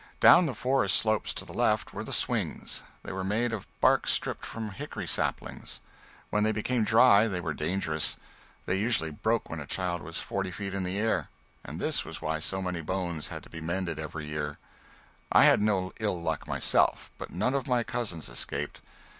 Down 0.19 0.47
the 0.47 0.55
forest 0.55 0.95
slopes 0.95 1.31
to 1.35 1.45
the 1.45 1.53
left 1.53 1.93
were 1.93 2.03
the 2.03 2.11
swings. 2.11 2.81
They 3.03 3.11
were 3.11 3.23
made 3.23 3.53
of 3.53 3.67
bark 3.81 4.07
stripped 4.07 4.47
from 4.47 4.71
hickory 4.71 5.05
saplings. 5.05 5.79
When 6.31 6.41
they 6.41 6.51
became 6.51 6.83
dry 6.83 7.27
they 7.27 7.39
were 7.39 7.53
dangerous. 7.53 8.17
They 8.65 8.79
usually 8.79 9.11
broke 9.11 9.47
when 9.47 9.59
a 9.59 9.67
child 9.67 10.01
was 10.01 10.17
forty 10.17 10.49
feet 10.49 10.73
in 10.73 10.85
the 10.85 10.97
air, 10.97 11.29
and 11.63 11.79
this 11.79 12.03
was 12.03 12.19
why 12.19 12.39
so 12.39 12.63
many 12.63 12.81
bones 12.81 13.27
had 13.27 13.43
to 13.43 13.49
be 13.51 13.61
mended 13.61 13.99
every 13.99 14.25
year. 14.25 14.57
I 15.31 15.43
had 15.45 15.61
no 15.61 15.93
ill 15.99 16.19
luck 16.19 16.47
myself, 16.47 17.11
but 17.19 17.29
none 17.29 17.53
of 17.53 17.67
my 17.67 17.83
cousins 17.83 18.27
escaped. 18.27 18.81